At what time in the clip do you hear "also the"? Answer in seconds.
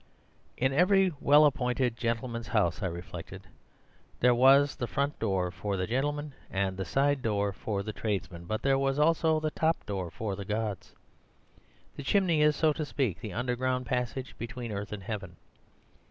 8.97-9.51